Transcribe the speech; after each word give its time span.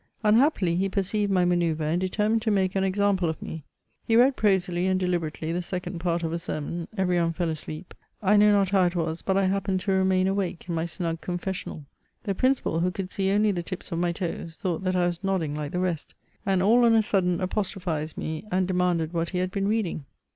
Unhappily, 0.23 0.75
he 0.77 0.89
perceived 0.89 1.31
my 1.31 1.45
ma 1.45 1.53
noeuvre, 1.53 1.85
and 1.91 2.01
determined 2.01 2.41
to 2.41 2.49
make 2.49 2.75
an 2.75 2.83
example 2.83 3.29
of 3.29 3.39
me. 3.39 3.63
He 4.03 4.15
read 4.15 4.35
prosily 4.35 4.87
and 4.87 4.99
deliberately 4.99 5.51
the 5.51 5.61
second 5.61 5.99
part 5.99 6.23
of 6.23 6.33
a 6.33 6.39
sermon; 6.39 6.87
every 6.97 7.19
one 7.21 7.33
fell 7.33 7.49
asleep; 7.49 7.93
I 8.19 8.35
know 8.35 8.51
not 8.51 8.69
how 8.69 8.85
it 8.85 8.95
was, 8.95 9.21
but 9.21 9.37
I 9.37 9.45
happened 9.45 9.79
to 9.81 9.91
remain 9.91 10.25
awake 10.27 10.65
in 10.67 10.73
my 10.73 10.87
snug 10.87 11.21
confessional. 11.21 11.85
The 12.23 12.33
Principal, 12.33 12.79
who 12.79 12.89
ooM 12.89 13.11
see 13.11 13.29
only 13.29 13.51
the 13.51 13.61
tips 13.61 13.91
of 13.91 13.99
my 13.99 14.11
toes, 14.11 14.57
thought 14.57 14.83
that 14.85 14.95
I 14.95 15.05
was 15.05 15.23
nodding 15.23 15.53
Kke 15.53 15.69
the 15.69 15.79
rest, 15.79 16.15
and 16.47 16.63
all 16.63 16.83
on 16.83 16.95
a 16.95 17.03
sudden 17.03 17.39
apostrophized 17.39 18.17
me, 18.17 18.43
and 18.51 18.67
demanded 18.67 19.13
what 19.13 19.29
he 19.29 19.37
had 19.37 19.51
been 19.51 19.67
reading 19.67 20.05